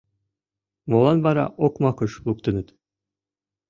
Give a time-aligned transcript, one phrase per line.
[0.89, 2.67] Молан вара окмакыш луктыныт?..